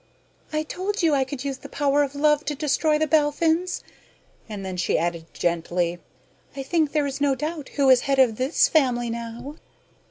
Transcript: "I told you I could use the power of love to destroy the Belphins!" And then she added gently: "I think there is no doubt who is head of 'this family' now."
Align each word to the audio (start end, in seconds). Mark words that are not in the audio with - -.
"I 0.51 0.63
told 0.63 1.03
you 1.03 1.13
I 1.13 1.23
could 1.23 1.43
use 1.43 1.59
the 1.59 1.69
power 1.69 2.01
of 2.01 2.15
love 2.15 2.43
to 2.45 2.55
destroy 2.55 2.97
the 2.97 3.05
Belphins!" 3.05 3.83
And 4.49 4.65
then 4.65 4.75
she 4.75 4.97
added 4.97 5.25
gently: 5.31 5.99
"I 6.55 6.63
think 6.63 6.91
there 6.91 7.05
is 7.05 7.21
no 7.21 7.35
doubt 7.35 7.69
who 7.75 7.87
is 7.91 8.01
head 8.01 8.17
of 8.17 8.37
'this 8.37 8.67
family' 8.67 9.11
now." 9.11 9.57